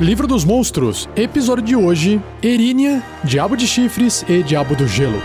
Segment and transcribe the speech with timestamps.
[0.00, 5.22] Livro dos Monstros, episódio de hoje: Erínia, Diabo de Chifres e Diabo do Gelo.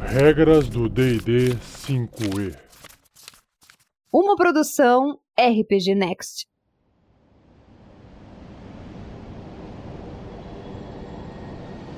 [0.00, 2.54] Regras do DD 5E.
[4.12, 6.46] Uma produção RPG Next.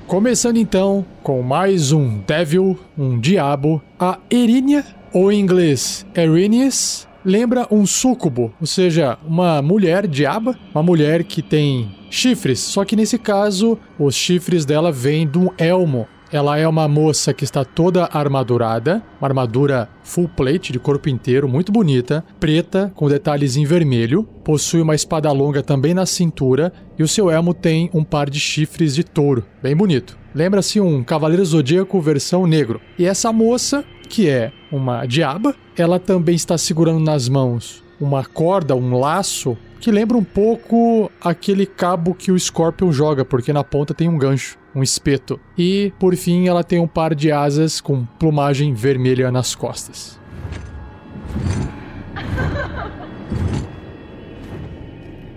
[0.07, 4.83] Começando então com mais um Devil, um Diabo, a Erínia,
[5.13, 11.41] ou em inglês Erinius, lembra um súcubo, ou seja, uma mulher diaba, uma mulher que
[11.41, 16.07] tem chifres, só que nesse caso os chifres dela vêm de um elmo.
[16.31, 21.47] Ela é uma moça que está toda armadurada, uma armadura full plate de corpo inteiro,
[21.47, 27.03] muito bonita, preta com detalhes em vermelho, possui uma espada longa também na cintura e
[27.03, 30.17] o seu elmo tem um par de chifres de touro, bem bonito.
[30.33, 32.81] Lembra-se um Cavaleiro Zodíaco versão negro.
[32.97, 38.75] E essa moça, que é uma diaba, ela também está segurando nas mãos uma corda,
[38.75, 43.93] um laço, que lembra um pouco aquele cabo que o Scorpion joga, porque na ponta
[43.93, 45.39] tem um gancho, um espeto.
[45.57, 50.19] E, por fim, ela tem um par de asas com plumagem vermelha nas costas.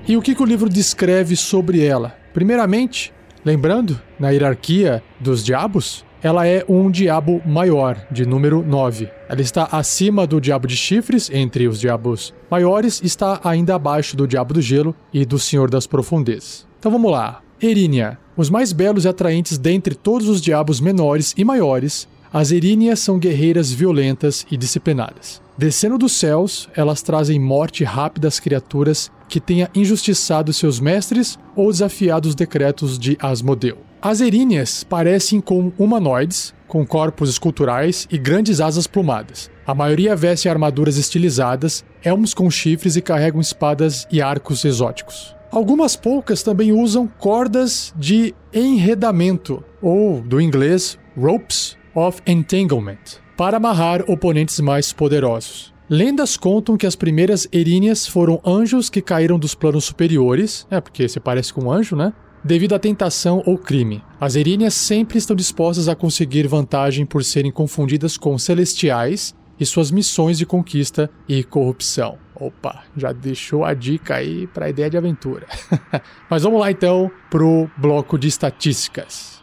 [0.09, 2.17] E o que, que o livro descreve sobre ela?
[2.33, 3.13] Primeiramente,
[3.45, 9.16] lembrando, na hierarquia dos diabos, ela é um diabo maior, de número 9.
[9.29, 14.27] Ela está acima do diabo de chifres, entre os diabos maiores, está ainda abaixo do
[14.27, 16.67] diabo do gelo e do senhor das profundezas.
[16.79, 17.41] Então vamos lá.
[17.61, 18.19] Erínia.
[18.37, 23.19] Os mais belos e atraentes dentre todos os diabos menores e maiores, as Eríneas são
[23.19, 25.41] guerreiras violentas e disciplinadas.
[25.57, 31.73] Descendo dos céus, elas trazem morte rápida às criaturas que tenha injustiçado seus mestres ou
[31.73, 33.79] desafiado os decretos de Asmodeu.
[34.03, 39.51] As eríneas parecem com humanoides, com corpos esculturais e grandes asas plumadas.
[39.67, 45.35] A maioria veste armaduras estilizadas, elmos com chifres e carregam espadas e arcos exóticos.
[45.51, 54.05] Algumas poucas também usam cordas de enredamento, ou do inglês ropes of entanglement, para amarrar
[54.09, 55.73] oponentes mais poderosos.
[55.89, 61.09] Lendas contam que as primeiras eríneas foram anjos que caíram dos planos superiores, é porque
[61.09, 62.13] se parece com um anjo, né?
[62.47, 64.03] Devido à tentação ou crime.
[64.21, 69.91] As Eríneas sempre estão dispostas a conseguir vantagem por serem confundidas com celestiais e suas
[69.91, 72.19] missões de conquista e corrupção.
[72.35, 75.47] Opa, já deixou a dica aí para a ideia de aventura.
[76.31, 79.43] Mas vamos lá então pro bloco de estatísticas.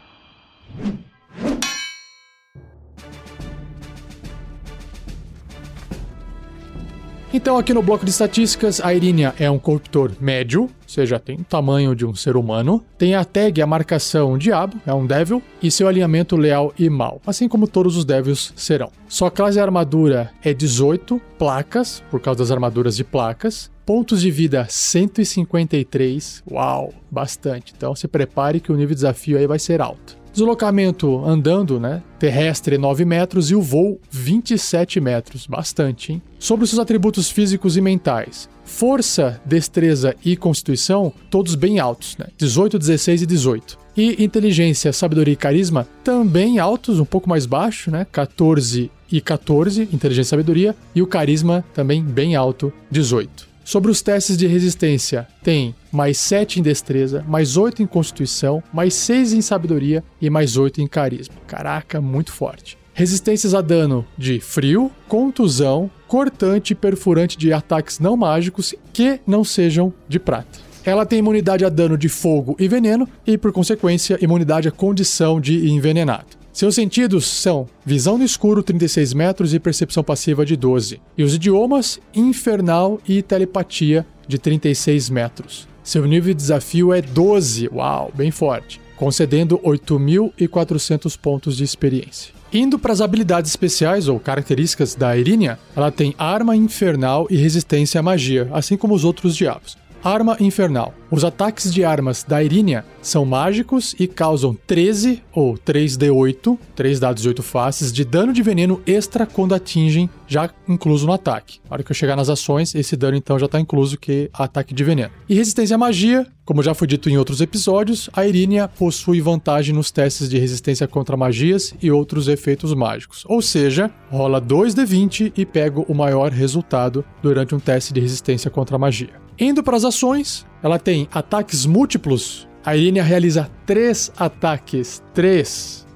[7.34, 11.44] Então, aqui no bloco de estatísticas, a Irínia é um corruptor médio, seja, tem o
[11.44, 12.84] tamanho de um ser humano.
[12.96, 17.20] Tem a tag, a marcação Diabo, é um Devil, e seu alinhamento leal e mal,
[17.26, 18.90] assim como todos os Devils serão.
[19.08, 23.72] Sua classe armadura é 18 placas, por causa das armaduras de placas.
[23.84, 26.42] Pontos de vida 153.
[26.50, 27.74] Uau, bastante.
[27.76, 30.23] Então se prepare que o nível de desafio aí vai ser alto.
[30.34, 32.02] Deslocamento andando, né?
[32.18, 35.46] Terrestre 9 metros e o voo 27 metros.
[35.46, 36.22] Bastante, hein?
[36.40, 38.48] Sobre os seus atributos físicos e mentais.
[38.64, 42.26] Força, destreza e constituição, todos bem altos, né?
[42.36, 43.78] 18, 16 e 18.
[43.96, 48.04] E inteligência, sabedoria e carisma, também altos, um pouco mais baixo, né?
[48.10, 50.74] 14 e 14, inteligência e sabedoria.
[50.96, 53.46] E o carisma também bem alto, 18.
[53.64, 58.94] Sobre os testes de resistência, tem mais 7 em destreza, mais 8 em constituição, mais
[58.94, 61.34] 6 em sabedoria e mais 8 em carisma.
[61.46, 62.76] Caraca, muito forte.
[62.92, 69.42] Resistências a dano de frio, contusão, cortante e perfurante de ataques não mágicos que não
[69.42, 70.60] sejam de prata.
[70.84, 75.40] Ela tem imunidade a dano de fogo e veneno e, por consequência, imunidade à condição
[75.40, 76.44] de envenenado.
[76.52, 81.00] Seus sentidos são visão no escuro 36 metros e percepção passiva de 12.
[81.18, 85.73] E os idiomas infernal e telepatia de 36 metros.
[85.84, 87.68] Seu nível de desafio é 12.
[87.70, 88.80] Uau, bem forte.
[88.96, 92.32] Concedendo 8.400 pontos de experiência.
[92.50, 97.98] Indo para as habilidades especiais ou características da Irínia, ela tem arma infernal e resistência
[97.98, 99.76] à magia, assim como os outros diabos.
[100.04, 100.92] Arma Infernal.
[101.10, 107.22] Os ataques de armas da Irínia são mágicos e causam 13 ou 3d8, 3 dados
[107.22, 111.58] de 8 faces, de dano de veneno extra quando atingem, já incluso no ataque.
[111.64, 114.42] Na hora que eu chegar nas ações, esse dano então já está incluso que é
[114.44, 115.10] ataque de veneno.
[115.26, 119.74] E resistência à magia, como já foi dito em outros episódios, a Irínia possui vantagem
[119.74, 123.24] nos testes de resistência contra magias e outros efeitos mágicos.
[123.26, 128.76] Ou seja, rola 2d20 e pega o maior resultado durante um teste de resistência contra
[128.76, 129.23] magia.
[129.38, 132.48] Indo para as ações, ela tem ataques múltiplos.
[132.64, 135.02] A Irínia realiza três ataques.
[135.12, 135.86] Três.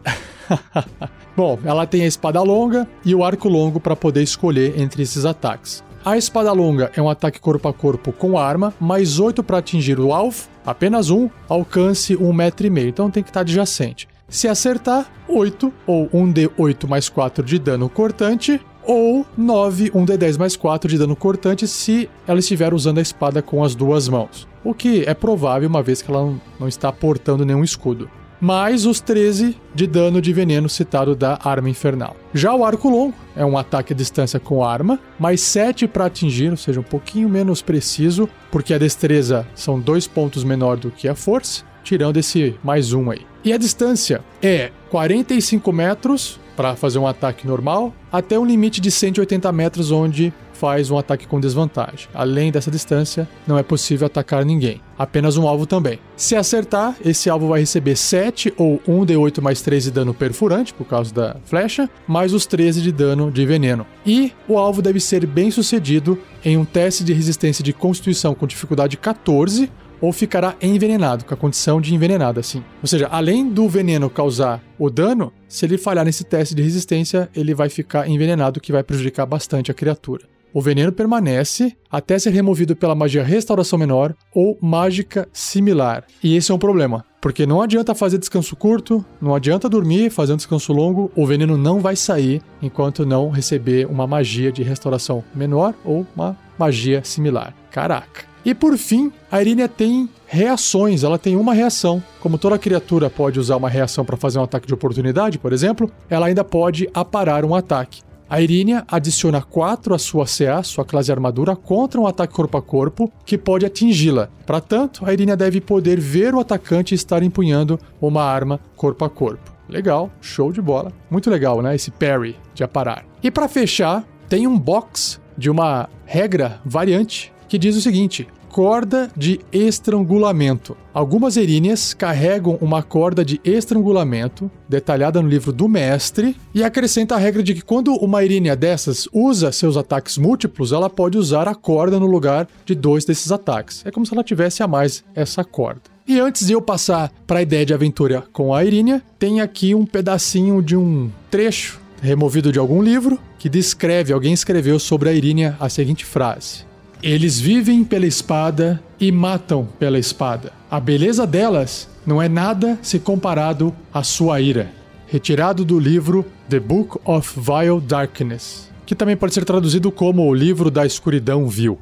[1.36, 5.24] Bom, ela tem a espada longa e o arco longo para poder escolher entre esses
[5.24, 5.84] ataques.
[6.04, 10.00] A espada longa é um ataque corpo a corpo com arma, mais 8 para atingir
[10.00, 14.08] o alvo, apenas um, alcance 1,5 um metro e meio, então tem que estar adjacente.
[14.28, 20.88] Se acertar, 8 ou 1d8 mais 4 de dano cortante, ou 9, 1d10 mais 4
[20.88, 24.48] de dano cortante se ela estiver usando a espada com as duas mãos.
[24.64, 29.00] O que é provável uma vez que ela não está portando nenhum escudo mais os
[29.00, 32.16] 13 de dano de veneno citado da arma infernal.
[32.32, 36.50] Já o arco longo é um ataque à distância com arma, mais 7 para atingir,
[36.50, 41.08] ou seja, um pouquinho menos preciso, porque a destreza são dois pontos menor do que
[41.08, 43.26] a força, tirando esse mais um aí.
[43.44, 48.90] E a distância é 45 metros para fazer um ataque normal, até um limite de
[48.90, 52.08] 180 metros, onde faz um ataque com desvantagem.
[52.12, 56.00] Além dessa distância, não é possível atacar ninguém, apenas um alvo também.
[56.16, 60.74] Se acertar, esse alvo vai receber 7 ou 1 d8 mais 3 de dano perfurante,
[60.74, 63.86] por causa da flecha, mais os 13 de dano de veneno.
[64.04, 68.48] E o alvo deve ser bem sucedido em um teste de resistência de constituição com
[68.48, 72.62] dificuldade 14 ou ficará envenenado, com a condição de envenenado, assim.
[72.82, 77.28] Ou seja, além do veneno causar o dano, se ele falhar nesse teste de resistência,
[77.34, 80.26] ele vai ficar envenenado, que vai prejudicar bastante a criatura.
[80.52, 86.04] O veneno permanece até ser removido pela magia Restauração Menor ou mágica similar.
[86.22, 90.32] E esse é um problema, porque não adianta fazer descanso curto, não adianta dormir, fazer
[90.32, 95.22] um descanso longo, o veneno não vai sair enquanto não receber uma magia de restauração
[95.34, 97.54] menor ou uma magia similar.
[97.70, 98.27] Caraca.
[98.44, 102.02] E por fim, a Irínia tem reações, ela tem uma reação.
[102.20, 105.90] Como toda criatura pode usar uma reação para fazer um ataque de oportunidade, por exemplo,
[106.08, 108.02] ela ainda pode aparar um ataque.
[108.30, 112.62] A Irínia adiciona 4 à sua CA, sua classe armadura, contra um ataque corpo a
[112.62, 114.28] corpo que pode atingi-la.
[114.44, 119.08] Para tanto, a Irínia deve poder ver o atacante estar empunhando uma arma corpo a
[119.08, 119.50] corpo.
[119.66, 120.92] Legal, show de bola.
[121.10, 121.74] Muito legal, né?
[121.74, 123.04] Esse parry de aparar.
[123.22, 129.10] E para fechar, tem um box de uma regra variante que diz o seguinte: corda
[129.16, 130.76] de estrangulamento.
[130.92, 137.18] Algumas eríneas carregam uma corda de estrangulamento, detalhada no livro do mestre, e acrescenta a
[137.18, 141.54] regra de que quando uma erínea dessas usa seus ataques múltiplos, ela pode usar a
[141.54, 143.82] corda no lugar de dois desses ataques.
[143.86, 145.82] É como se ela tivesse a mais essa corda.
[146.06, 149.74] E antes de eu passar para a ideia de aventura com a Irínia, tem aqui
[149.74, 155.12] um pedacinho de um trecho removido de algum livro que descreve, alguém escreveu sobre a
[155.12, 156.64] Irínia a seguinte frase:
[157.02, 160.52] eles vivem pela espada e matam pela espada.
[160.70, 164.70] A beleza delas não é nada se comparado à sua ira.
[165.06, 170.34] Retirado do livro The Book of Vile Darkness, que também pode ser traduzido como o
[170.34, 171.78] livro da escuridão vil.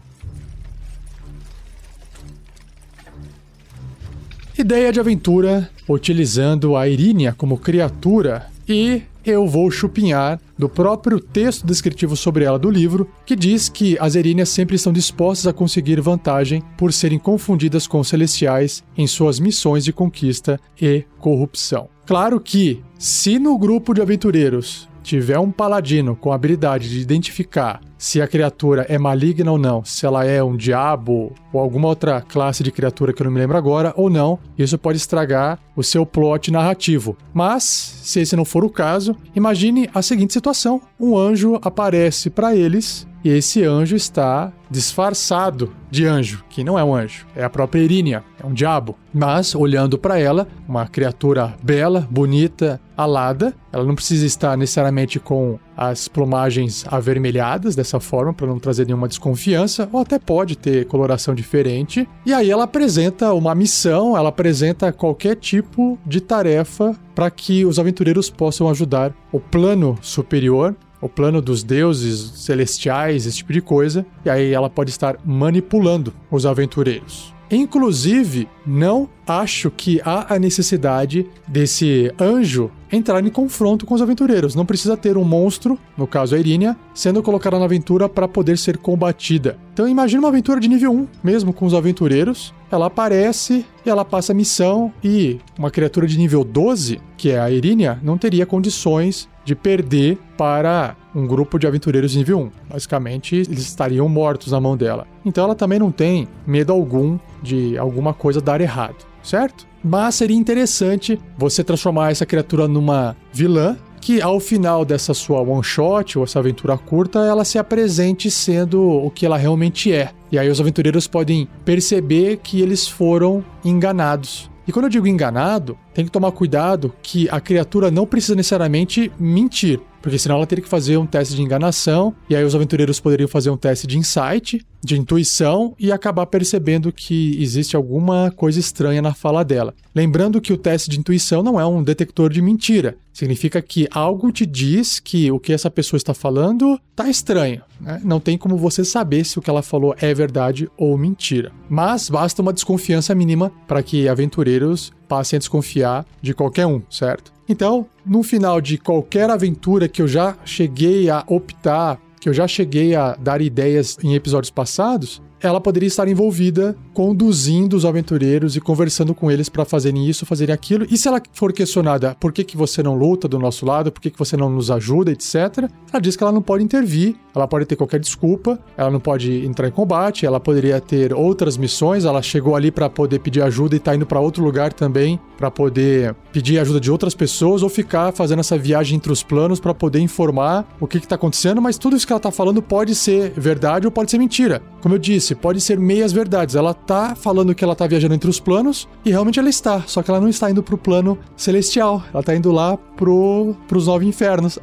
[4.57, 11.67] Ideia de aventura utilizando a Irínia como criatura e eu vou chupinhar do próprio texto
[11.67, 16.01] descritivo sobre ela do livro, que diz que as Eríneas sempre estão dispostas a conseguir
[16.01, 21.89] vantagem por serem confundidas com os celestiais em suas missões de conquista e corrupção.
[22.07, 27.81] Claro que, se no grupo de aventureiros tiver um paladino com a habilidade de identificar
[27.97, 32.21] se a criatura é maligna ou não, se ela é um diabo ou alguma outra
[32.21, 35.83] classe de criatura que eu não me lembro agora ou não, isso pode estragar o
[35.83, 37.17] seu plot narrativo.
[37.33, 42.55] Mas, se esse não for o caso, imagine a seguinte situação: um anjo aparece para
[42.55, 47.51] eles e esse anjo está disfarçado de anjo, que não é um anjo, é a
[47.51, 48.97] própria Irínia, é um diabo.
[49.13, 55.59] Mas, olhando para ela, uma criatura bela, bonita, alada, ela não precisa estar necessariamente com
[55.77, 61.35] as plumagens avermelhadas dessa forma para não trazer nenhuma desconfiança, ou até pode ter coloração
[61.35, 62.09] diferente.
[62.25, 67.79] E aí ela apresenta uma missão, ela apresenta qualquer tipo de tarefa para que os
[67.79, 74.05] aventureiros possam ajudar o plano superior o plano dos deuses celestiais, esse tipo de coisa,
[74.25, 77.36] e aí ela pode estar manipulando os aventureiros.
[77.51, 84.55] Inclusive, não acho que há a necessidade desse anjo entrar em confronto com os aventureiros.
[84.55, 88.59] Não precisa ter um monstro, no caso a Irínia, sendo colocada na aventura para poder
[88.59, 89.59] ser combatida.
[89.73, 92.55] Então imagine uma aventura de nível 1, mesmo com os aventureiros.
[92.71, 97.51] Ela aparece ela passa a missão e uma criatura de nível 12, que é a
[97.51, 102.51] Irínia, não teria condições de perder para um grupo de aventureiros nível 1.
[102.69, 105.07] Basicamente, eles estariam mortos na mão dela.
[105.25, 109.67] Então ela também não tem medo algum de alguma coisa dar errado, certo?
[109.83, 115.65] Mas seria interessante você transformar essa criatura numa vilã que ao final dessa sua one
[115.65, 120.11] shot ou essa aventura curta, ela se apresente sendo o que ela realmente é.
[120.31, 125.79] E aí os aventureiros podem perceber que eles foram enganados e quando eu digo enganado,
[125.95, 129.81] tem que tomar cuidado que a criatura não precisa necessariamente mentir.
[130.07, 133.27] Porque senão ela teria que fazer um teste de enganação, e aí os aventureiros poderiam
[133.27, 139.03] fazer um teste de insight, de intuição e acabar percebendo que existe alguma coisa estranha
[139.03, 139.75] na fala dela.
[139.93, 142.97] Lembrando que o teste de intuição não é um detector de mentira.
[143.17, 147.63] Significa que algo te diz que o que essa pessoa está falando está estranho.
[147.81, 147.99] Né?
[148.05, 151.51] Não tem como você saber se o que ela falou é verdade ou mentira.
[151.67, 157.33] Mas basta uma desconfiança mínima para que aventureiros passem a desconfiar de qualquer um, certo?
[157.49, 162.47] Então, no final de qualquer aventura que eu já cheguei a optar, que eu já
[162.47, 168.61] cheguei a dar ideias em episódios passados, ela poderia estar envolvida conduzindo os aventureiros e
[168.61, 170.87] conversando com eles para fazerem isso, fazerem aquilo.
[170.91, 174.01] E se ela for questionada por que, que você não luta do nosso lado, por
[174.01, 177.47] que, que você não nos ajuda, etc., ela diz que ela não pode intervir, ela
[177.47, 182.05] pode ter qualquer desculpa, ela não pode entrar em combate, ela poderia ter outras missões,
[182.05, 185.51] ela chegou ali para poder pedir ajuda e está indo para outro lugar também para
[185.51, 189.75] poder pedir ajuda de outras pessoas ou ficar fazendo essa viagem entre os planos para
[189.75, 193.33] poder informar o que está acontecendo, mas tudo isso que ela está falando pode ser
[193.37, 194.63] verdade ou pode ser mentira.
[194.81, 196.55] Como eu disse, pode ser meias verdades.
[196.55, 200.03] Ela tá falando que ela tá viajando entre os planos e realmente ela está, só
[200.03, 204.07] que ela não está indo pro plano celestial, ela tá indo lá pro pros nove
[204.07, 204.59] infernos.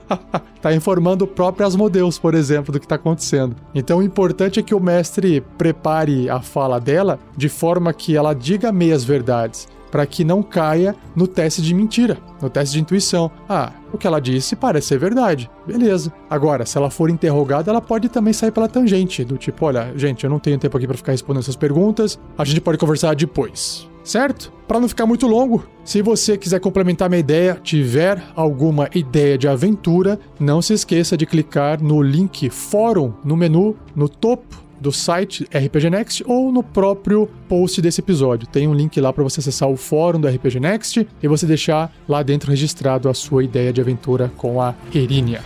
[0.60, 3.54] tá informando o próprio Asmodeus, por exemplo, do que está acontecendo.
[3.74, 8.34] Então o importante é que o mestre prepare a fala dela de forma que ela
[8.34, 13.30] diga meias verdades para que não caia no teste de mentira, no teste de intuição.
[13.48, 15.48] Ah, o que ela disse parece ser verdade.
[15.64, 16.12] Beleza.
[16.28, 20.24] Agora, se ela for interrogada, ela pode também sair pela tangente, do tipo, olha, gente,
[20.24, 23.88] eu não tenho tempo aqui para ficar respondendo essas perguntas, a gente pode conversar depois.
[24.02, 24.52] Certo?
[24.66, 29.46] Para não ficar muito longo, se você quiser complementar minha ideia, tiver alguma ideia de
[29.46, 35.44] aventura, não se esqueça de clicar no link fórum no menu no topo do site
[35.44, 38.46] RPG Next ou no próprio post desse episódio.
[38.46, 41.90] Tem um link lá para você acessar o fórum do RPG Next e você deixar
[42.06, 45.42] lá dentro registrado a sua ideia de aventura com a Erinia.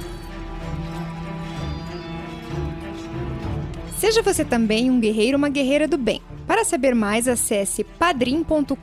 [3.96, 6.20] Seja você também um guerreiro ou uma guerreira do bem.
[6.44, 8.74] Para saber mais, acesse padrim.com.br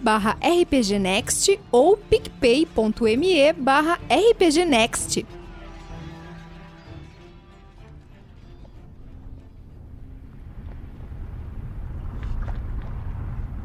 [0.00, 5.24] barra rpgnext ou picpay.me barra rpgnext.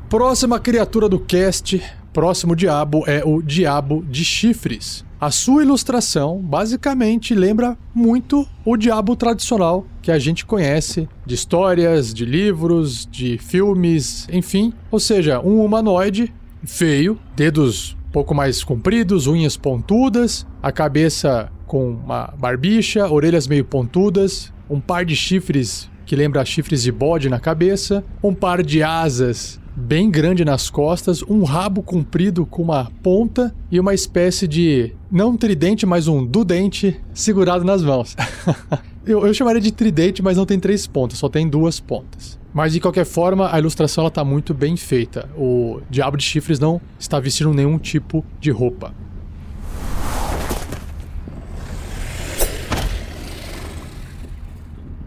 [0.10, 1.84] Próxima criatura do cast,
[2.14, 5.04] próximo diabo, é o Diabo de Chifres.
[5.20, 12.14] A sua ilustração basicamente lembra muito o diabo tradicional que a gente conhece de histórias,
[12.14, 14.72] de livros, de filmes, enfim.
[14.90, 16.34] Ou seja, um humanoide
[16.64, 23.66] feio, dedos um pouco mais compridos, unhas pontudas, a cabeça com uma barbicha, orelhas meio
[23.66, 28.82] pontudas, um par de chifres que lembra chifres de bode na cabeça, um par de
[28.82, 34.92] asas bem grande nas costas, um rabo comprido com uma ponta e uma espécie de,
[35.12, 38.16] não tridente, mas um dudente segurado nas mãos.
[39.06, 42.40] eu, eu chamaria de tridente, mas não tem três pontas, só tem duas pontas.
[42.52, 45.30] Mas de qualquer forma, a ilustração ela tá muito bem feita.
[45.38, 48.96] O Diabo de Chifres não está vestindo nenhum tipo de roupa.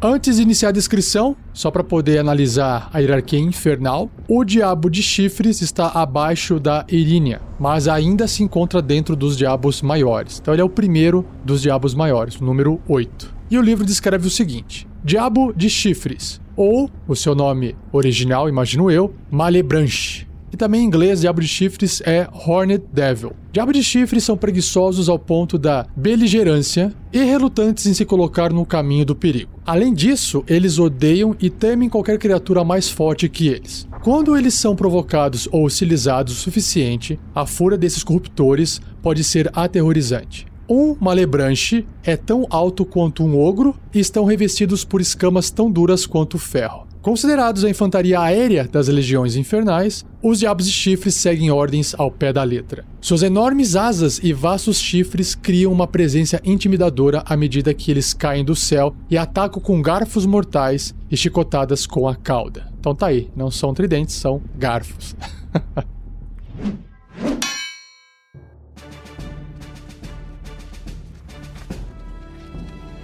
[0.02, 5.02] Antes de iniciar a descrição, só para poder analisar a hierarquia infernal, o Diabo de
[5.02, 10.38] Chifres está abaixo da Irínia, mas ainda se encontra dentro dos Diabos Maiores.
[10.40, 13.34] Então ele é o primeiro dos Diabos Maiores, o número 8.
[13.50, 18.90] E o livro descreve o seguinte: Diabo de Chifres, ou o seu nome original, imagino
[18.90, 20.29] eu, Malebranche.
[20.52, 23.32] E também em inglês, diabo de chifres é Hornet Devil.
[23.52, 28.66] Diabo de chifres são preguiçosos ao ponto da beligerância e relutantes em se colocar no
[28.66, 29.60] caminho do perigo.
[29.64, 33.88] Além disso, eles odeiam e temem qualquer criatura mais forte que eles.
[34.02, 40.46] Quando eles são provocados ou utilizados o suficiente, a fúria desses corruptores pode ser aterrorizante.
[40.68, 46.06] Um malebranche é tão alto quanto um ogro e estão revestidos por escamas tão duras
[46.06, 46.89] quanto ferro.
[47.02, 52.30] Considerados a infantaria aérea das legiões infernais, os diabos de chifres seguem ordens ao pé
[52.30, 52.84] da letra.
[53.00, 58.44] Suas enormes asas e vastos chifres criam uma presença intimidadora à medida que eles caem
[58.44, 62.70] do céu e atacam com garfos mortais e chicotadas com a cauda.
[62.78, 65.16] Então tá aí, não são tridentes, são garfos.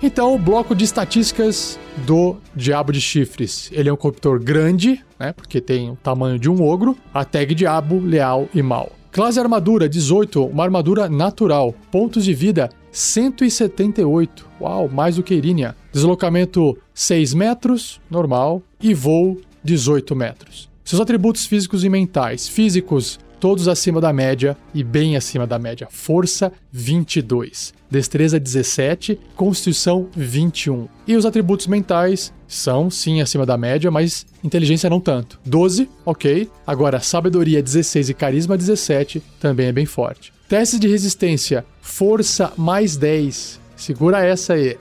[0.07, 3.69] Então, o bloco de estatísticas do Diabo de Chifres.
[3.73, 5.33] Ele é um corruptor grande, né?
[5.33, 6.97] Porque tem o tamanho de um ogro.
[7.13, 8.93] A tag Diabo, Leal e Mal.
[9.11, 11.75] Classe armadura 18, uma armadura natural.
[11.91, 14.49] Pontos de vida 178.
[14.61, 15.75] Uau, mais do que Irínia.
[15.93, 18.63] Deslocamento 6 metros, normal.
[18.81, 20.71] E voo 18 metros.
[20.85, 22.47] Seus atributos físicos e mentais.
[22.47, 25.89] Físicos todos acima da média e bem acima da média.
[25.91, 30.89] Força 22, destreza 17, constituição 21.
[31.07, 35.39] E os atributos mentais são sim acima da média, mas inteligência não tanto.
[35.45, 36.49] 12, ok.
[36.67, 40.33] Agora, sabedoria 16 e carisma 17 também é bem forte.
[40.49, 43.61] Testes de resistência, força mais 10.
[43.77, 44.77] Segura essa aí.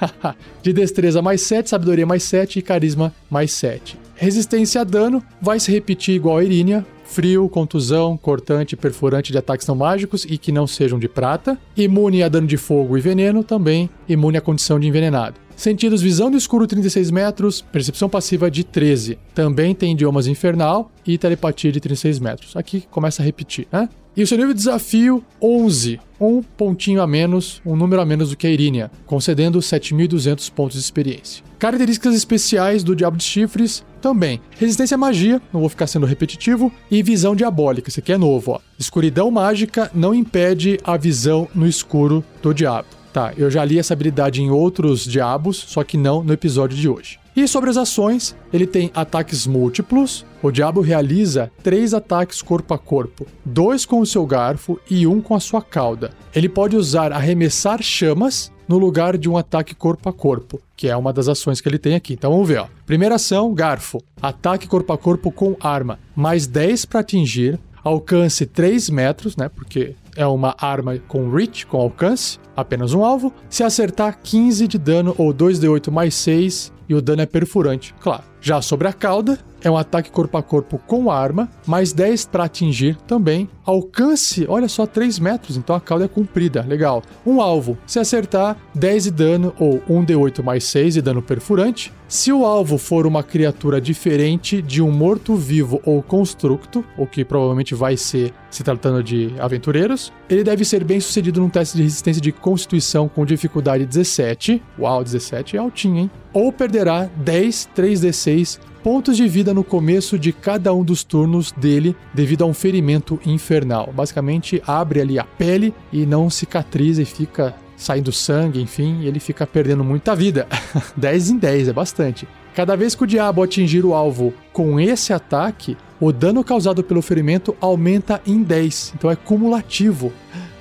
[0.62, 3.98] de destreza mais 7, sabedoria mais 7 e carisma mais 7.
[4.16, 9.66] Resistência a dano vai se repetir igual a Irínia, frio, contusão, cortante, perfurante de ataques
[9.66, 11.58] não mágicos e que não sejam de prata.
[11.76, 15.34] Imune a dano de fogo e veneno, também imune à condição de envenenado.
[15.60, 19.18] Sentidos visão do escuro 36 metros, percepção passiva de 13.
[19.34, 22.56] Também tem idiomas infernal e telepatia de 36 metros.
[22.56, 23.86] Aqui começa a repetir, né?
[24.16, 26.00] E o seu nível de desafio, 11.
[26.18, 30.78] Um pontinho a menos, um número a menos do que a Irínia, concedendo 7.200 pontos
[30.78, 31.44] de experiência.
[31.58, 34.40] Características especiais do Diabo de Chifres também.
[34.58, 38.52] Resistência à magia, não vou ficar sendo repetitivo, e visão diabólica, isso aqui é novo,
[38.52, 38.60] ó.
[38.78, 42.99] Escuridão mágica não impede a visão no escuro do diabo.
[43.12, 46.88] Tá, eu já li essa habilidade em outros diabos, só que não no episódio de
[46.88, 47.18] hoje.
[47.34, 50.26] E sobre as ações, ele tem ataques múltiplos.
[50.42, 55.20] O diabo realiza três ataques corpo a corpo: dois com o seu garfo e um
[55.20, 56.10] com a sua cauda.
[56.34, 60.96] Ele pode usar arremessar chamas no lugar de um ataque corpo a corpo, que é
[60.96, 62.14] uma das ações que ele tem aqui.
[62.14, 62.66] Então vamos ver, ó.
[62.86, 64.02] Primeira ação, garfo.
[64.20, 65.98] Ataque corpo a corpo com arma.
[66.14, 67.58] Mais 10 para atingir.
[67.82, 69.48] Alcance 3 metros, né?
[69.48, 72.38] Porque é uma arma com reach, com alcance.
[72.56, 73.32] Apenas um alvo.
[73.48, 78.24] Se acertar, 15 de dano ou 2d8 mais 6 e o dano é perfurante, claro.
[78.40, 82.44] Já sobre a cauda, é um ataque corpo a corpo com arma, mais 10 para
[82.44, 83.48] atingir também.
[83.64, 87.02] Alcance, olha só, 3 metros, então a cauda é comprida, legal.
[87.24, 91.92] Um alvo, se acertar, 10 de dano ou 1d8 mais 6 de dano perfurante.
[92.08, 97.72] Se o alvo for uma criatura diferente de um morto-vivo ou constructo, o que provavelmente
[97.72, 102.20] vai ser se tratando de aventureiros, ele deve ser bem sucedido num teste de resistência
[102.20, 104.60] de constituição com dificuldade 17.
[104.76, 106.10] Uau, 17 é altinho, hein?
[106.32, 111.94] Ou perderá 10 3d6 pontos de vida no começo de cada um dos turnos dele
[112.14, 113.92] devido a um ferimento infernal.
[113.94, 119.46] Basicamente, abre ali a pele e não cicatriza e fica saindo sangue, enfim, ele fica
[119.46, 120.46] perdendo muita vida.
[120.96, 122.28] 10 em 10 é bastante.
[122.54, 127.00] Cada vez que o diabo atingir o alvo com esse ataque, o dano causado pelo
[127.00, 130.12] ferimento aumenta em 10, então é cumulativo.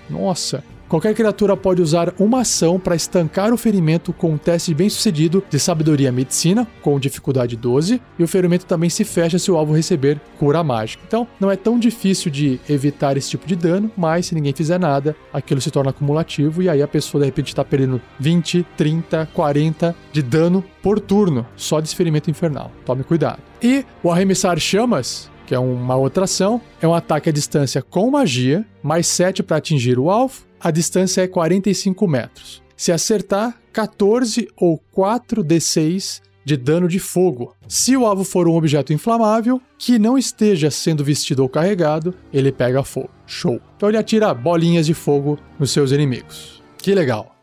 [0.10, 4.89] Nossa, Qualquer criatura pode usar uma ação para estancar o ferimento com um teste bem
[4.89, 9.56] sucedido de sabedoria medicina, com dificuldade 12, e o ferimento também se fecha se o
[9.56, 11.04] alvo receber cura mágica.
[11.08, 14.80] Então, não é tão difícil de evitar esse tipo de dano, mas se ninguém fizer
[14.80, 19.30] nada, aquilo se torna acumulativo e aí a pessoa de repente está perdendo 20, 30,
[19.32, 22.71] 40 de dano por turno, só de ferimento infernal.
[22.84, 23.43] Tome cuidado.
[23.62, 28.12] E o arremessar chamas que é uma outra ação, é um ataque à distância com
[28.12, 32.61] magia, mais 7 para atingir o alvo, a distância é 45 metros.
[32.75, 37.55] Se acertar, 14 ou 4d6 de dano de fogo.
[37.67, 42.51] Se o alvo for um objeto inflamável que não esteja sendo vestido ou carregado, ele
[42.51, 43.09] pega fogo.
[43.27, 43.61] Show.
[43.77, 46.63] Então ele atira bolinhas de fogo nos seus inimigos.
[46.77, 47.35] Que legal.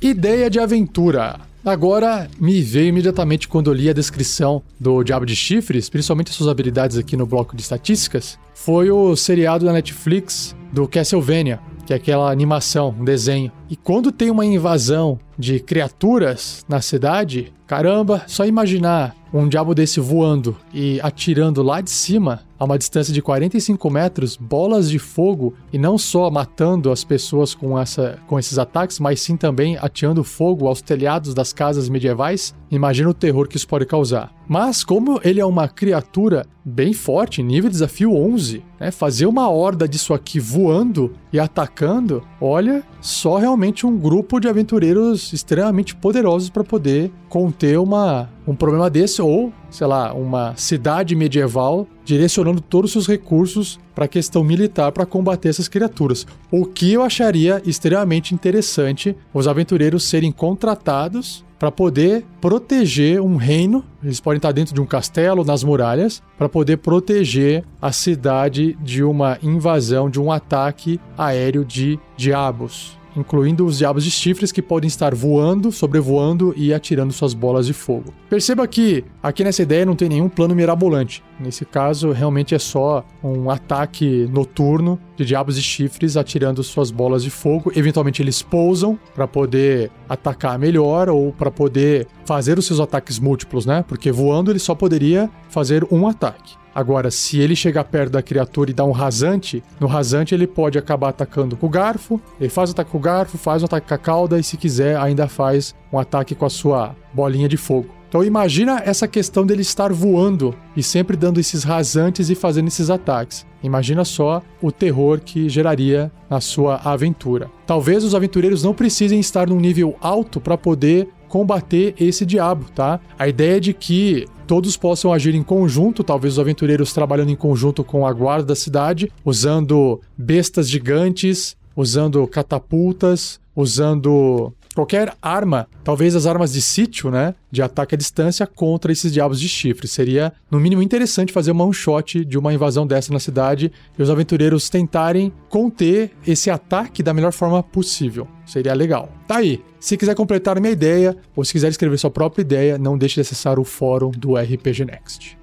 [0.00, 1.38] Ideia de aventura.
[1.64, 6.48] Agora, me veio imediatamente quando eu li a descrição do Diabo de Chifres, principalmente suas
[6.48, 11.96] habilidades aqui no bloco de estatísticas, foi o seriado da Netflix do Castlevania, que é
[11.96, 13.52] aquela animação, um desenho.
[13.68, 19.98] E quando tem uma invasão de criaturas na cidade, caramba, só imaginar um diabo desse
[20.00, 25.54] voando e atirando lá de cima a uma distância de 45 metros, bolas de fogo,
[25.72, 30.22] e não só matando as pessoas com, essa, com esses ataques, mas sim também ateando
[30.22, 34.30] fogo aos telhados das casas medievais, imagina o terror que isso pode causar.
[34.46, 39.48] Mas, como ele é uma criatura bem forte, nível de desafio 11, né, fazer uma
[39.48, 46.50] horda disso aqui voando e atacando, olha, só realmente um grupo de aventureiros extremamente poderosos
[46.50, 52.90] para poder conter uma, um problema desse, ou, sei lá, uma cidade medieval direcionando todos
[52.90, 56.26] os seus recursos para a questão militar para combater essas criaturas.
[56.50, 63.84] O que eu acharia extremamente interessante os aventureiros serem contratados para poder proteger um reino.
[64.02, 69.04] Eles podem estar dentro de um castelo, nas muralhas, para poder proteger a cidade de
[69.04, 72.98] uma invasão, de um ataque aéreo de diabos.
[73.16, 77.72] Incluindo os diabos de chifres que podem estar voando, sobrevoando e atirando suas bolas de
[77.72, 78.12] fogo.
[78.28, 81.22] Perceba que aqui nessa ideia não tem nenhum plano mirabolante.
[81.38, 87.22] Nesse caso, realmente é só um ataque noturno de diabos de chifres atirando suas bolas
[87.22, 87.72] de fogo.
[87.74, 93.64] Eventualmente eles pousam para poder atacar melhor ou para poder fazer os seus ataques múltiplos,
[93.64, 93.84] né?
[93.86, 96.59] Porque voando ele só poderia fazer um ataque.
[96.74, 100.78] Agora, se ele chegar perto da criatura e dar um rasante, no rasante ele pode
[100.78, 102.20] acabar atacando com o garfo.
[102.40, 104.56] Ele faz o ataque com o garfo, faz um ataque com a cauda e, se
[104.56, 108.00] quiser, ainda faz um ataque com a sua bolinha de fogo.
[108.10, 112.90] Então imagina essa questão dele estar voando e sempre dando esses rasantes e fazendo esses
[112.90, 113.46] ataques.
[113.62, 117.48] Imagina só o terror que geraria na sua aventura.
[117.64, 123.00] Talvez os aventureiros não precisem estar num nível alto para poder combater esse diabo, tá?
[123.16, 127.36] A ideia é de que todos possam agir em conjunto, talvez os aventureiros trabalhando em
[127.36, 136.14] conjunto com a guarda da cidade, usando bestas gigantes, usando catapultas, usando qualquer arma, talvez
[136.14, 139.88] as armas de sítio, né, de ataque à distância contra esses diabos de chifre.
[139.88, 144.02] Seria, no mínimo, interessante fazer uma one shot de uma invasão dessa na cidade e
[144.02, 148.28] os aventureiros tentarem conter esse ataque da melhor forma possível.
[148.46, 149.08] Seria legal.
[149.26, 149.62] Tá aí.
[149.78, 153.22] Se quiser completar minha ideia ou se quiser escrever sua própria ideia, não deixe de
[153.22, 155.39] acessar o fórum do RPG Next.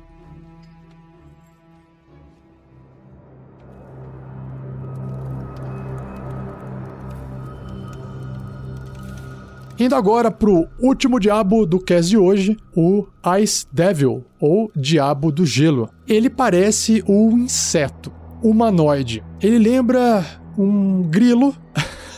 [9.79, 13.05] Indo agora pro último diabo do cast de hoje, o
[13.39, 15.87] Ice Devil, ou Diabo do Gelo.
[16.07, 18.11] Ele parece um inseto
[18.41, 19.23] humanoide.
[19.39, 20.25] Ele lembra
[20.57, 21.55] um grilo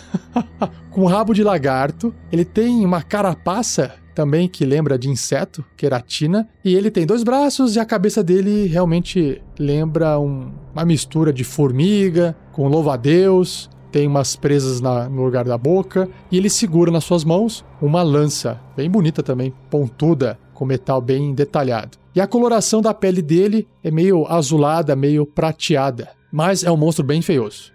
[0.90, 2.16] com rabo de lagarto.
[2.32, 7.76] Ele tem uma carapaça também que lembra de inseto, queratina, e ele tem dois braços
[7.76, 14.36] e a cabeça dele realmente lembra um, uma mistura de formiga com louva-a-Deus tem umas
[14.36, 18.90] presas na, no lugar da boca e ele segura nas suas mãos uma lança, bem
[18.90, 21.98] bonita também, pontuda, com metal bem detalhado.
[22.16, 27.04] E a coloração da pele dele é meio azulada, meio prateada, mas é um monstro
[27.04, 27.72] bem feioso.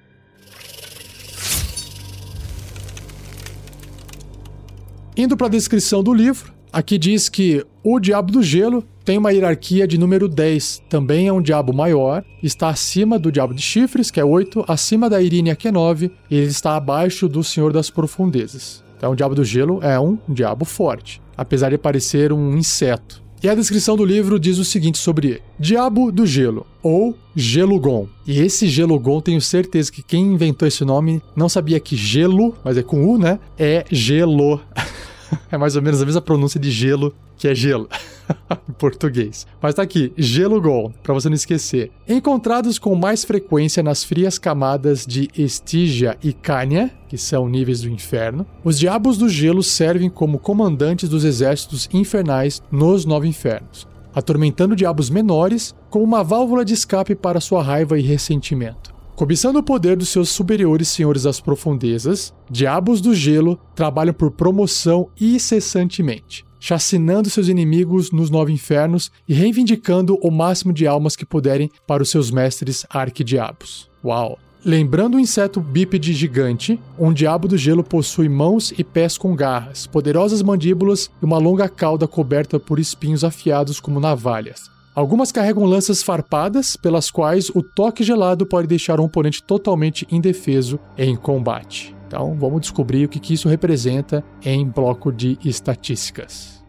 [5.17, 9.33] Indo para a descrição do livro, aqui diz que o Diabo do Gelo tem uma
[9.33, 10.83] hierarquia de número 10.
[10.89, 15.09] Também é um diabo maior, está acima do diabo de chifres, que é 8, acima
[15.09, 18.83] da Irínia, que é 9, e ele está abaixo do Senhor das Profundezas.
[18.97, 23.23] Então, o diabo do gelo é um diabo forte, apesar de parecer um inseto.
[23.43, 28.09] E a descrição do livro diz o seguinte sobre ele: Diabo do Gelo, ou Gelugon.
[28.27, 32.79] E esse Gelugon, tenho certeza que quem inventou esse nome não sabia que gelo, mas
[32.79, 33.39] é com U, né?
[33.59, 34.63] É gelo.
[35.51, 37.89] é mais ou menos a mesma pronúncia de gelo, que é gelo.
[38.69, 39.47] em português.
[39.61, 41.91] Mas tá aqui, gelo gold, para você não esquecer.
[42.09, 47.91] Encontrados com mais frequência nas frias camadas de Estígia e Cânia, que são níveis do
[47.91, 54.77] inferno, os diabos do gelo servem como comandantes dos exércitos infernais nos nove infernos, atormentando
[54.77, 58.94] diabos menores com uma válvula de escape para sua raiva e ressentimento.
[59.17, 65.09] Cobiçando o poder dos seus superiores senhores das profundezas, diabos do gelo trabalham por promoção
[65.21, 71.71] incessantemente, chacinando seus inimigos nos nove infernos e reivindicando o máximo de almas que puderem
[71.87, 73.89] para os seus mestres arquidiabos.
[74.05, 74.37] Uau!
[74.65, 79.87] Lembrando o inseto bípede gigante, um diabo do gelo possui mãos e pés com garras,
[79.87, 84.74] poderosas mandíbulas e uma longa cauda coberta por espinhos afiados como navalhas.
[84.95, 90.79] Algumas carregam lanças farpadas, pelas quais o toque gelado pode deixar um oponente totalmente indefeso
[90.97, 91.95] em combate.
[92.07, 96.63] Então vamos descobrir o que isso representa em bloco de estatísticas.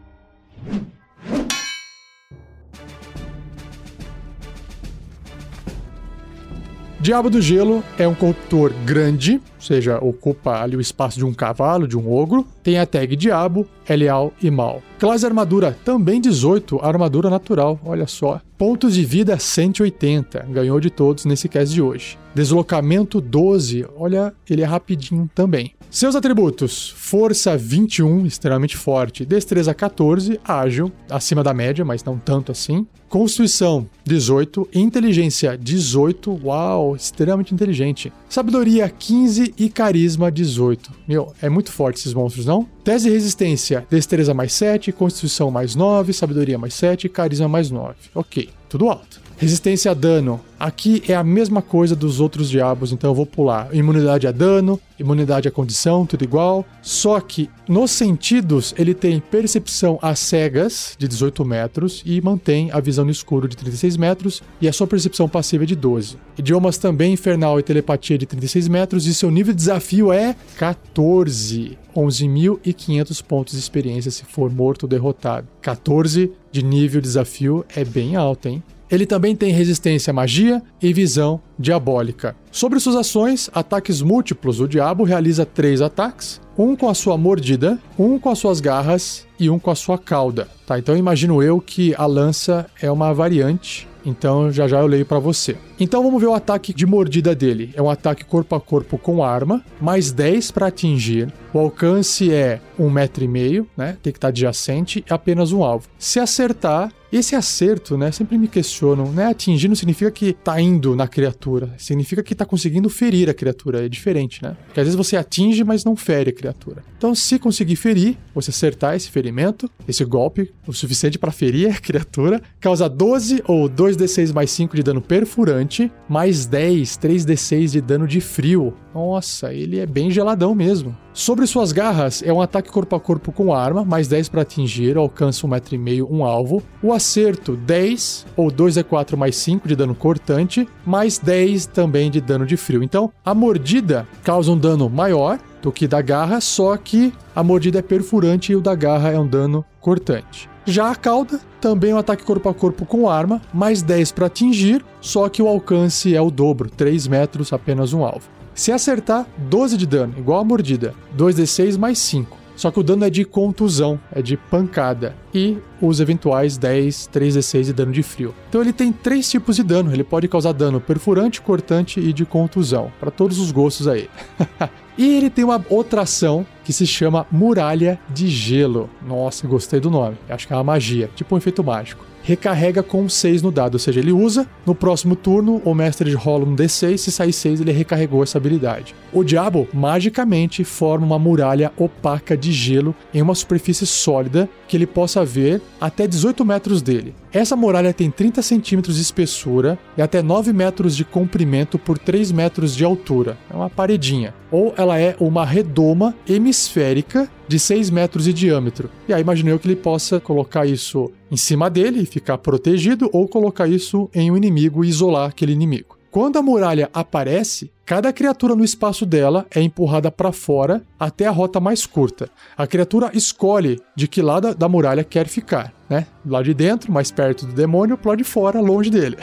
[6.98, 11.34] Diabo do Gelo é um corruptor grande, ou seja, ocupa ali o espaço de um
[11.34, 12.46] cavalo, de um ogro.
[12.62, 14.82] Tem a tag Diabo, é leal e mal.
[14.98, 18.40] Classe armadura também 18, armadura natural, olha só.
[18.56, 22.18] Pontos de vida 180, ganhou de todos nesse cast de hoje.
[22.34, 25.75] Deslocamento 12, olha, ele é rapidinho também.
[25.90, 32.52] Seus atributos: força 21, extremamente forte, destreza 14, ágil, acima da média, mas não tanto
[32.52, 32.86] assim.
[33.08, 38.12] Constituição 18, inteligência 18, uau, extremamente inteligente.
[38.28, 40.92] Sabedoria 15 e carisma 18.
[41.06, 42.68] Meu, é muito forte esses monstros, não?
[42.82, 47.94] Tese de resistência: destreza mais 7, constituição mais 9, sabedoria mais 7, carisma mais 9.
[48.14, 49.25] OK, tudo alto.
[49.38, 50.40] Resistência a dano.
[50.58, 53.68] Aqui é a mesma coisa dos outros diabos, então eu vou pular.
[53.74, 56.64] Imunidade a dano, imunidade à condição, tudo igual.
[56.80, 62.80] Só que nos sentidos ele tem percepção a cegas de 18 metros e mantém a
[62.80, 66.16] visão no escuro de 36 metros e a sua percepção passiva é de 12.
[66.38, 71.76] Idiomas também infernal e telepatia de 36 metros e seu nível de desafio é 14.
[71.94, 75.48] 11.500 pontos de experiência se for morto ou derrotado.
[75.60, 78.62] 14 de nível de desafio é bem alto, hein?
[78.90, 82.36] Ele também tem resistência à magia e visão diabólica.
[82.50, 87.78] Sobre suas ações, ataques múltiplos, o diabo realiza três ataques: um com a sua mordida,
[87.98, 90.48] um com as suas garras e um com a sua cauda.
[90.66, 95.04] Tá, então imagino eu que a lança é uma variante então já já eu leio
[95.04, 95.56] para você.
[95.80, 97.72] Então vamos ver o ataque de mordida dele.
[97.74, 101.32] É um ataque corpo a corpo com arma, mais 10 para atingir.
[101.56, 103.96] O alcance é um metro e meio, né?
[104.02, 105.88] Tem que estar tá adjacente e apenas um alvo.
[105.98, 108.12] Se acertar, esse acerto, né?
[108.12, 109.24] Sempre me questionam, né?
[109.24, 113.86] Atingir não significa que tá indo na criatura, significa que tá conseguindo ferir a criatura.
[113.86, 114.54] É diferente, né?
[114.66, 116.84] Porque às vezes você atinge, mas não fere a criatura.
[116.98, 121.80] Então, se conseguir ferir, você acertar esse ferimento, esse golpe, o suficiente para ferir a
[121.80, 128.06] criatura, causa 12 ou 2d6 mais 5 de dano perfurante, mais 10, 3d6 de dano
[128.06, 128.74] de frio.
[128.94, 130.94] Nossa, ele é bem geladão mesmo.
[131.16, 134.98] Sobre suas garras, é um ataque corpo a corpo com arma, mais 10 para atingir,
[134.98, 136.62] alcança 1,5m um alvo.
[136.82, 142.44] O acerto, 10 ou 2d4 mais 5 de dano cortante, mais 10 também de dano
[142.44, 142.82] de frio.
[142.82, 147.78] Então, a mordida causa um dano maior do que da garra, só que a mordida
[147.78, 150.50] é perfurante e o da garra é um dano cortante.
[150.66, 154.84] Já a cauda, também um ataque corpo a corpo com arma, mais 10 para atingir,
[155.00, 158.35] só que o alcance é o dobro, 3 metros apenas um alvo.
[158.56, 160.94] Se acertar, 12 de dano, igual a mordida.
[161.14, 162.38] 2d6 mais 5.
[162.56, 165.14] Só que o dano é de contusão, é de pancada.
[165.34, 168.34] E os eventuais 10, 3d6 de dano de frio.
[168.48, 169.92] Então ele tem três tipos de dano.
[169.92, 172.90] Ele pode causar dano perfurante, cortante e de contusão.
[172.98, 174.08] Para todos os gostos aí.
[174.96, 178.88] e ele tem uma outra ação que se chama Muralha de Gelo.
[179.06, 180.16] Nossa, gostei do nome.
[180.30, 183.78] Acho que é uma magia, tipo um efeito mágico recarrega com 6 no dado, ou
[183.78, 187.70] seja, ele usa, no próximo turno o mestre rola um D6, se sair 6 ele
[187.70, 188.96] recarregou essa habilidade.
[189.12, 194.88] O diabo magicamente forma uma muralha opaca de gelo em uma superfície sólida que ele
[194.88, 197.14] possa ver até 18 metros dele.
[197.36, 202.32] Essa muralha tem 30 centímetros de espessura e até 9 metros de comprimento por 3
[202.32, 203.36] metros de altura.
[203.52, 204.32] É uma paredinha.
[204.50, 208.88] Ou ela é uma redoma hemisférica de 6 metros de diâmetro.
[209.06, 213.28] E aí imaginei que ele possa colocar isso em cima dele e ficar protegido, ou
[213.28, 215.95] colocar isso em um inimigo e isolar aquele inimigo.
[216.16, 221.30] Quando a muralha aparece, cada criatura no espaço dela é empurrada para fora até a
[221.30, 222.30] rota mais curta.
[222.56, 226.06] A criatura escolhe de que lado da muralha quer ficar, né?
[226.24, 229.18] Lado de dentro, mais perto do demônio, pro lado de fora, longe dele.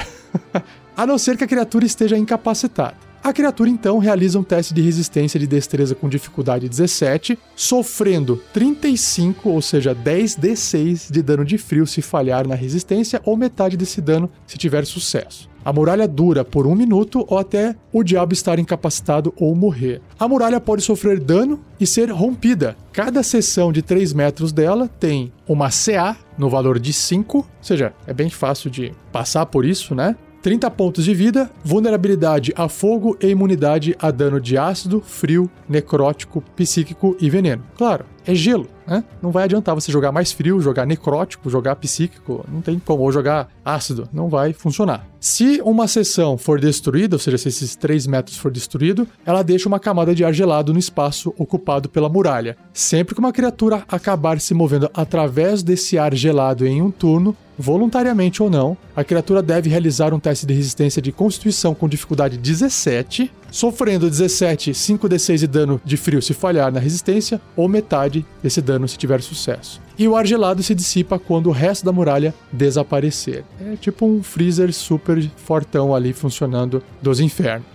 [0.95, 3.12] a não ser que a criatura esteja incapacitada.
[3.23, 9.49] A criatura então realiza um teste de resistência de destreza com dificuldade 17, sofrendo 35,
[9.49, 14.29] ou seja, 10d6 de dano de frio se falhar na resistência, ou metade desse dano
[14.45, 15.49] se tiver sucesso.
[15.63, 20.01] A muralha dura por um minuto ou até o diabo estar incapacitado ou morrer.
[20.19, 22.75] A muralha pode sofrer dano e ser rompida.
[22.91, 27.93] Cada seção de 3 metros dela tem uma CA no valor de 5, ou seja,
[28.05, 30.17] é bem fácil de passar por isso, né?
[30.43, 36.43] 30 pontos de vida, vulnerabilidade a fogo e imunidade a dano de ácido, frio, necrótico,
[36.53, 37.63] psíquico e veneno.
[37.77, 39.05] Claro, é gelo, né?
[39.21, 43.11] Não vai adiantar você jogar mais frio, jogar necrótico, jogar psíquico, não tem como, ou
[43.11, 45.07] jogar ácido, não vai funcionar.
[45.17, 49.69] Se uma seção for destruída, ou seja, se esses 3 metros for destruído, ela deixa
[49.69, 52.57] uma camada de ar gelado no espaço ocupado pela muralha.
[52.73, 58.41] Sempre que uma criatura acabar se movendo através desse ar gelado em um turno, voluntariamente
[58.41, 63.31] ou não, a criatura deve realizar um teste de resistência de constituição com dificuldade 17,
[63.51, 68.87] sofrendo 17, 5d6 de dano de frio se falhar na resistência, ou metade desse dano
[68.87, 69.81] se tiver sucesso.
[69.97, 73.43] E o ar gelado se dissipa quando o resto da muralha desaparecer.
[73.61, 77.67] É tipo um freezer super fortão ali funcionando dos infernos.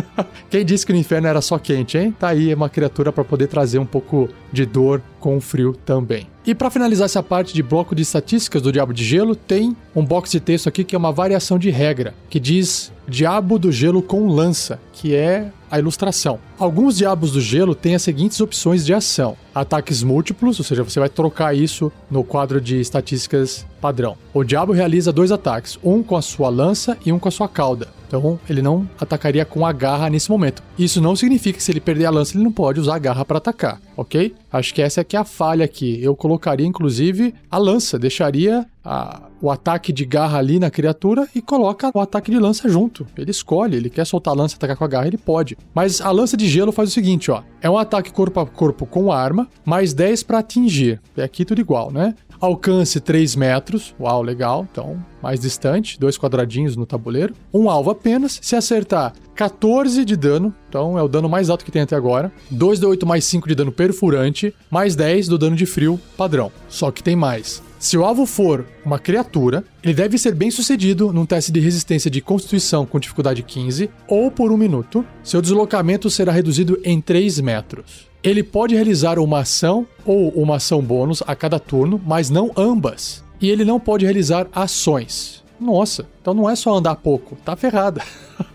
[0.50, 2.14] Quem disse que no inferno era só quente, hein?
[2.18, 6.28] Tá aí uma criatura para poder trazer um pouco de dor com o frio também.
[6.46, 10.04] E para finalizar essa parte de bloco de estatísticas do Diabo de Gelo, tem um
[10.04, 14.00] box de texto aqui que é uma variação de regra, que diz Diabo do Gelo
[14.00, 16.38] com lança, que é a ilustração.
[16.56, 21.00] Alguns Diabos do Gelo têm as seguintes opções de ação: ataques múltiplos, ou seja, você
[21.00, 24.16] vai trocar isso no quadro de estatísticas padrão.
[24.32, 27.48] O Diabo realiza dois ataques, um com a sua lança e um com a sua
[27.48, 27.88] cauda.
[28.06, 30.62] Então ele não atacaria com a garra nesse momento.
[30.78, 33.24] Isso não significa que se ele perder a lança ele não pode usar a garra
[33.24, 34.34] para atacar, ok?
[34.52, 35.98] Acho que essa é que é a falha aqui.
[36.02, 41.42] Eu colocaria inclusive a lança, deixaria a, o ataque de garra ali na criatura e
[41.42, 43.06] coloca o ataque de lança junto.
[43.16, 45.58] Ele escolhe, ele quer soltar a lança e atacar com a garra, ele pode.
[45.74, 47.42] Mas a lança de gelo faz o seguinte, ó.
[47.60, 51.00] É um ataque corpo a corpo com arma, mais 10 para atingir.
[51.16, 52.14] É aqui tudo igual, né?
[52.40, 53.94] Alcance 3 metros.
[54.00, 54.66] Uau, legal.
[54.70, 57.34] Então, mais distante, dois quadradinhos no tabuleiro.
[57.52, 58.38] Um alvo apenas.
[58.42, 60.54] Se acertar, 14 de dano.
[60.68, 62.32] Então, é o dano mais alto que tem até agora.
[62.50, 64.54] 2 de 8 mais 5 de dano perfurante.
[64.70, 66.50] Mais 10 do dano de frio padrão.
[66.68, 67.62] Só que tem mais.
[67.78, 72.10] Se o alvo for uma criatura, ele deve ser bem sucedido num teste de resistência
[72.10, 75.04] de constituição com dificuldade 15 ou por um minuto.
[75.22, 78.08] Seu deslocamento será reduzido em 3 metros.
[78.26, 83.22] Ele pode realizar uma ação ou uma ação bônus a cada turno, mas não ambas.
[83.40, 85.44] E ele não pode realizar ações.
[85.60, 88.02] Nossa, então não é só andar pouco, tá ferrada.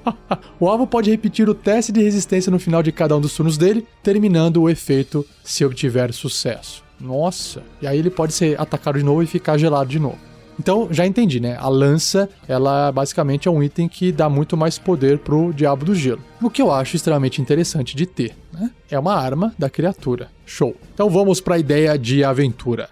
[0.60, 3.58] o alvo pode repetir o teste de resistência no final de cada um dos turnos
[3.58, 6.84] dele, terminando o efeito se obtiver sucesso.
[7.00, 10.31] Nossa, e aí ele pode ser atacado de novo e ficar gelado de novo.
[10.62, 11.58] Então, já entendi, né?
[11.60, 15.96] A lança, ela basicamente é um item que dá muito mais poder pro Diabo do
[15.96, 16.22] Gelo.
[16.40, 18.70] O que eu acho extremamente interessante de ter, né?
[18.88, 20.30] É uma arma da criatura.
[20.46, 20.76] Show.
[20.94, 22.88] Então vamos para a ideia de aventura.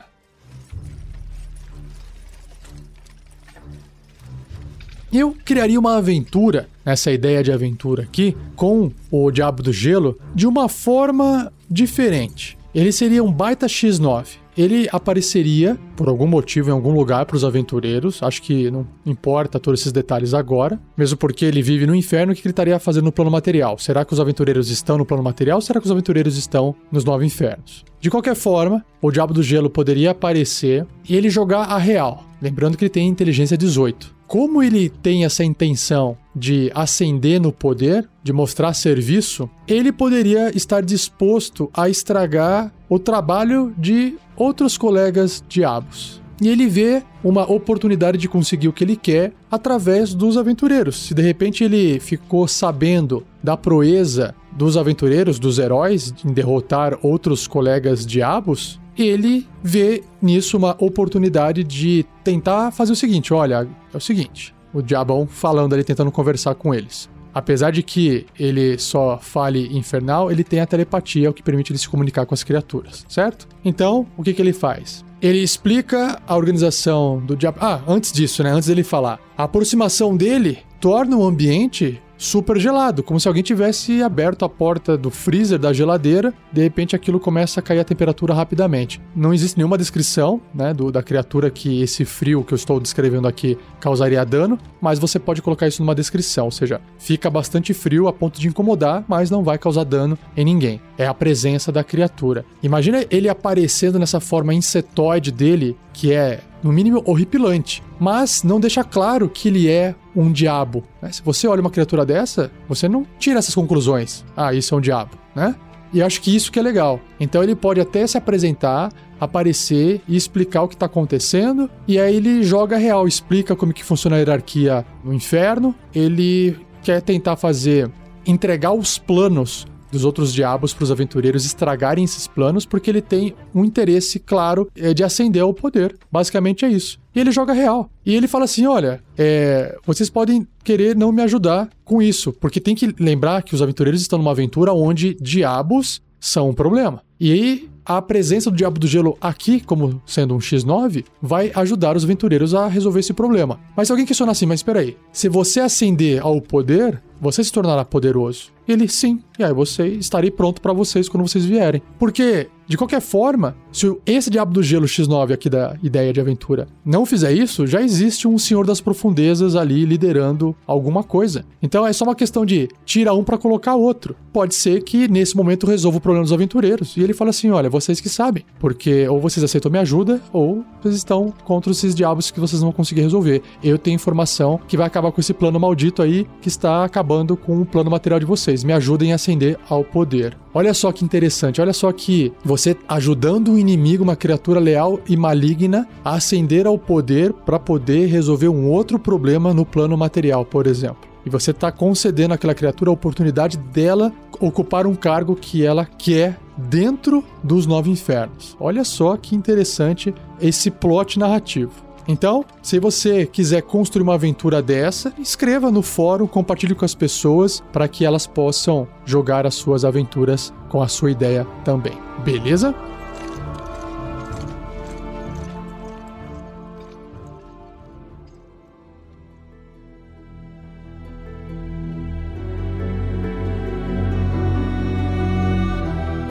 [5.13, 10.47] Eu criaria uma aventura, essa ideia de aventura aqui, com o Diabo do Gelo, de
[10.47, 12.57] uma forma diferente.
[12.73, 17.45] Ele seria um baita X9 ele apareceria por algum motivo em algum lugar para os
[17.45, 18.21] aventureiros.
[18.21, 22.33] Acho que não importa todos esses detalhes agora, mesmo porque ele vive no inferno.
[22.33, 23.77] O que ele estaria fazendo no plano material?
[23.77, 25.59] Será que os aventureiros estão no plano material?
[25.59, 27.85] Ou será que os aventureiros estão nos nove infernos?
[28.01, 32.28] De qualquer forma, o Diabo do Gelo poderia aparecer e ele jogar a real.
[32.41, 34.15] Lembrando que ele tem inteligência 18.
[34.27, 40.81] Como ele tem essa intenção de ascender no poder, de mostrar serviço, ele poderia estar
[40.81, 46.21] disposto a estragar o trabalho de outros colegas diabos.
[46.41, 51.07] E ele vê uma oportunidade de conseguir o que ele quer através dos aventureiros.
[51.07, 57.47] Se de repente ele ficou sabendo da proeza dos aventureiros, dos heróis, em derrotar outros
[57.47, 64.01] colegas diabos, ele vê nisso uma oportunidade de tentar fazer o seguinte: olha, é o
[64.01, 67.09] seguinte, o diabão falando ali, tentando conversar com eles.
[67.33, 71.79] Apesar de que ele só fale infernal, ele tem a telepatia, o que permite ele
[71.79, 73.47] se comunicar com as criaturas, certo?
[73.63, 75.05] Então, o que, que ele faz?
[75.21, 77.57] Ele explica a organização do diabo.
[77.61, 78.51] Ah, antes disso, né?
[78.51, 79.19] Antes dele falar.
[79.37, 84.97] A aproximação dele torna o ambiente super gelado, como se alguém tivesse aberto a porta
[84.97, 89.01] do freezer da geladeira, de repente aquilo começa a cair a temperatura rapidamente.
[89.15, 93.27] Não existe nenhuma descrição, né, do, da criatura que esse frio que eu estou descrevendo
[93.27, 98.09] aqui causaria dano, mas você pode colocar isso numa descrição, ou seja, fica bastante frio
[98.09, 100.81] a ponto de incomodar, mas não vai causar dano em ninguém.
[100.97, 102.43] É a presença da criatura.
[102.61, 108.83] Imagina ele aparecendo nessa forma insetoide dele, que é no mínimo horripilante, mas não deixa
[108.83, 110.83] claro que ele é um diabo.
[111.01, 111.11] Né?
[111.11, 114.25] Se você olha uma criatura dessa, você não tira essas conclusões.
[114.35, 115.55] Ah, isso é um diabo, né?
[115.91, 116.99] E acho que isso que é legal.
[117.19, 121.69] Então ele pode até se apresentar, aparecer e explicar o que está acontecendo.
[121.87, 125.73] E aí ele joga real, explica como que funciona a hierarquia no inferno.
[125.93, 127.89] Ele quer tentar fazer
[128.25, 133.33] entregar os planos dos outros diabos para os aventureiros estragarem esses planos, porque ele tem
[133.53, 135.95] um interesse claro é, de ascender ao poder.
[136.11, 136.99] Basicamente é isso.
[137.15, 137.89] E ele joga real.
[138.05, 142.59] E ele fala assim: olha, é, vocês podem querer não me ajudar com isso, porque
[142.59, 147.01] tem que lembrar que os aventureiros estão numa aventura onde diabos são um problema.
[147.19, 151.97] E aí a presença do Diabo do Gelo aqui, como sendo um X9, vai ajudar
[151.97, 153.59] os aventureiros a resolver esse problema.
[153.75, 157.51] Mas se alguém questionar assim, mas espera aí, se você ascender ao poder, você se
[157.51, 158.51] tornará poderoso.
[158.67, 159.23] Ele, sim.
[159.39, 161.81] E aí você estarei pronto para vocês quando vocês vierem.
[161.97, 166.67] Porque, de qualquer forma, se esse Diabo do Gelo X9 aqui da ideia de aventura
[166.85, 171.43] não fizer isso, já existe um Senhor das Profundezas ali liderando alguma coisa.
[171.63, 174.15] Então é só uma questão de tira um para colocar outro.
[174.31, 176.95] Pode ser que nesse momento resolva o problema dos aventureiros.
[176.95, 178.45] E ele fala assim: olha, vocês que sabem.
[178.59, 182.67] Porque ou vocês aceitam minha ajuda, ou vocês estão contra esses diabos que vocês não
[182.67, 183.41] vão conseguir resolver.
[183.63, 187.59] Eu tenho informação que vai acabar com esse plano maldito aí que está acabando com
[187.59, 188.63] o plano material de vocês.
[188.63, 190.37] Me ajudem a ascender ao poder.
[190.53, 195.15] Olha só que interessante, olha só que você ajudando um inimigo, uma criatura leal e
[195.15, 200.67] maligna, a ascender ao poder para poder resolver um outro problema no plano material, por
[200.67, 201.09] exemplo.
[201.25, 206.39] E você está concedendo àquela criatura a oportunidade dela ocupar um cargo que ela quer
[206.57, 208.55] dentro dos nove infernos.
[208.59, 211.88] Olha só que interessante esse plot narrativo.
[212.11, 217.61] Então, se você quiser construir uma aventura dessa, escreva no fórum, compartilhe com as pessoas
[217.71, 221.93] para que elas possam jogar as suas aventuras com a sua ideia também.
[222.25, 222.73] Beleza?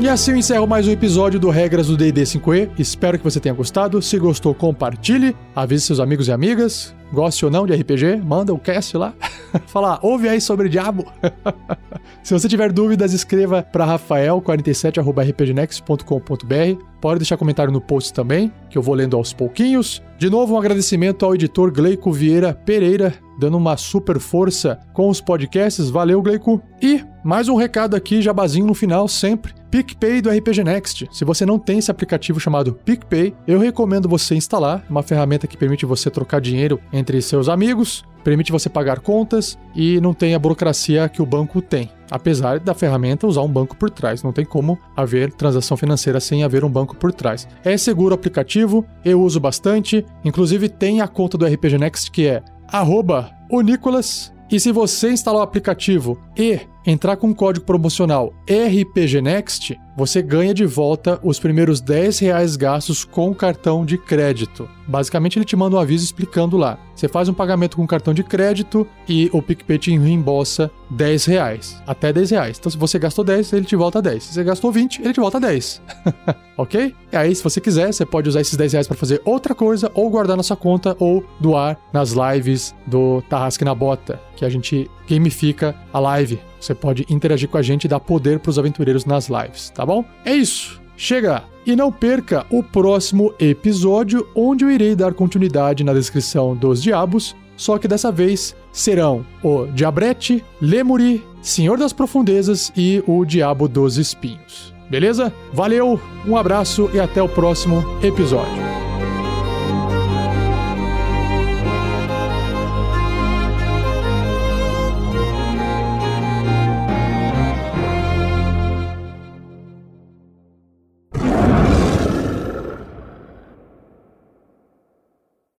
[0.09, 2.71] E assim eu encerro mais um episódio do Regras do D&D 5e.
[2.79, 4.01] Espero que você tenha gostado.
[4.01, 6.95] Se gostou, compartilhe, avise seus amigos e amigas.
[7.13, 9.13] Goste ou não de RPG, manda o cast lá.
[9.67, 11.05] Fala, ouve aí sobre diabo.
[12.23, 16.85] Se você tiver dúvidas, escreva para rafael47@rpgnext.com.br.
[17.01, 20.03] Pode deixar comentário no post também, que eu vou lendo aos pouquinhos.
[20.19, 25.21] De novo, um agradecimento ao editor Gleico Vieira Pereira, dando uma super força com os
[25.21, 25.91] podcasts.
[25.91, 26.61] Valeu, Gleico.
[26.83, 29.55] E mais um recado aqui, jabazinho no final, sempre.
[29.71, 31.09] PicPay do RPG Next.
[31.13, 34.85] Se você não tem esse aplicativo chamado PicPay, eu recomendo você instalar.
[34.89, 39.99] Uma ferramenta que permite você trocar dinheiro entre seus amigos, permite você pagar contas e
[40.03, 41.91] não tem a burocracia que o banco tem.
[42.11, 46.45] Apesar da ferramenta usar um banco por trás, não tem como haver transação financeira sem
[46.45, 47.49] haver um banco por trás.
[47.65, 52.27] É seguro o aplicativo, eu uso bastante, inclusive tem a conta do RPG Next que
[52.27, 54.31] é arroba o Nicolas.
[54.51, 60.55] E se você instalar o aplicativo e entrar com o código promocional RPGNext, você ganha
[60.55, 64.67] de volta os primeiros 10 reais gastos com cartão de crédito.
[64.87, 66.79] Basicamente, ele te manda um aviso explicando lá.
[66.95, 71.83] Você faz um pagamento com cartão de crédito e o PicPay te reembolsa 10 reais.
[71.87, 72.57] Até 10 reais.
[72.59, 74.23] Então, se você gastou 10, ele te volta 10.
[74.23, 75.83] Se você gastou 20, ele te volta 10.
[76.57, 76.95] ok?
[77.13, 79.91] E aí, se você quiser, você pode usar esses 10 reais para fazer outra coisa,
[79.95, 84.49] ou guardar na sua conta, ou doar nas lives do Tarrasque na Bota, que a
[84.49, 86.39] gente gamifica a live.
[86.61, 89.85] Você pode interagir com a gente e dar poder para os aventureiros nas lives, tá
[89.85, 90.05] bom?
[90.25, 90.81] É isso.
[90.97, 91.43] Chega!
[91.67, 97.37] E não perca o próximo episódio, onde eu irei dar continuidade na descrição dos diabos,
[97.57, 103.99] só que dessa vez serão o Diabrete, Lemuri, Senhor das Profundezas e o Diabo dos
[103.99, 104.73] Espinhos.
[104.89, 105.33] Beleza?
[105.53, 108.88] Valeu, um abraço e até o próximo episódio.